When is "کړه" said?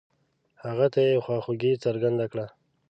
2.31-2.45